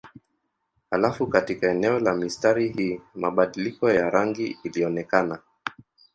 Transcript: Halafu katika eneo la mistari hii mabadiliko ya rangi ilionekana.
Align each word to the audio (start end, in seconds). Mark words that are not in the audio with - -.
Halafu 0.91 1.27
katika 1.27 1.71
eneo 1.71 1.99
la 1.99 2.13
mistari 2.13 2.69
hii 2.69 3.01
mabadiliko 3.15 3.91
ya 3.91 4.09
rangi 4.09 4.57
ilionekana. 4.63 5.39